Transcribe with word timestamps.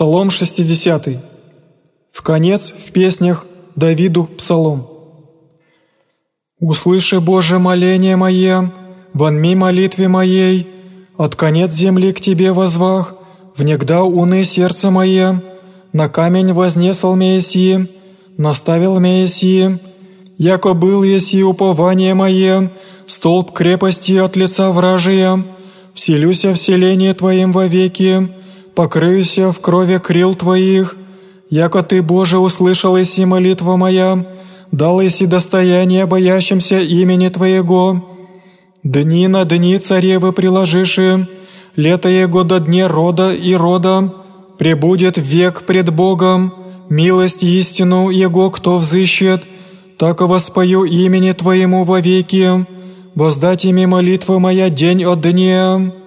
Псалом 0.00 0.30
60. 0.30 1.08
В 2.10 2.22
конец 2.22 2.72
в 2.72 2.90
песнях 2.90 3.44
Давиду 3.76 4.24
псалом. 4.24 4.88
«Услыши, 6.58 7.20
Боже, 7.20 7.58
моление 7.58 8.16
мое, 8.16 8.72
вонми 9.12 9.54
молитве 9.54 10.08
моей, 10.08 10.66
от 11.18 11.36
конец 11.36 11.72
земли 11.72 12.12
к 12.14 12.20
Тебе 12.22 12.52
возвах, 12.52 13.14
внегда 13.58 14.02
уны 14.02 14.46
сердце 14.46 14.90
мое, 14.90 15.42
на 15.92 16.08
камень 16.08 16.54
вознесал 16.54 17.14
Мессии, 17.14 17.86
наставил 18.38 18.98
Мессии, 19.00 19.78
яко 20.38 20.72
был 20.72 21.02
еси 21.02 21.42
упование 21.42 22.14
мое, 22.14 22.72
столб 23.06 23.52
крепости 23.52 24.12
от 24.12 24.34
лица 24.34 24.72
вражия, 24.72 25.44
вселюся 25.92 26.54
в 26.54 26.56
селение 26.56 27.12
Твоим 27.12 27.52
вовеки, 27.52 28.39
покрыюся 28.80 29.52
в 29.52 29.60
крови 29.60 29.98
крил 29.98 30.34
Твоих, 30.34 30.96
яко 31.50 31.82
Ты, 31.82 32.00
Боже, 32.00 32.38
услышал 32.38 32.96
иси 32.96 33.26
молитва 33.26 33.76
моя, 33.76 34.26
дал 34.72 35.02
иси 35.02 35.26
достояние 35.26 36.06
боящимся 36.06 36.78
имени 36.80 37.28
Твоего. 37.28 38.08
Дни 38.82 39.28
на 39.28 39.44
дни 39.44 39.76
царевы 39.76 40.32
приложиши, 40.32 41.28
лето 41.76 42.08
Его 42.08 42.42
до 42.42 42.58
дне 42.58 42.86
рода 42.86 43.34
и 43.34 43.52
рода, 43.52 44.14
пребудет 44.58 45.18
век 45.18 45.66
пред 45.66 45.92
Богом, 45.94 46.54
милость 46.88 47.42
истину 47.42 48.08
Его 48.08 48.48
кто 48.50 48.78
взыщет, 48.78 49.44
так 49.98 50.22
и 50.22 50.24
воспою 50.24 50.84
имени 50.84 51.32
Твоему 51.32 51.84
вовеки, 51.84 52.64
воздать 53.14 53.66
ими 53.66 53.84
молитвы 53.84 54.40
моя 54.40 54.70
день 54.70 55.04
от 55.04 55.20
дня». 55.20 55.99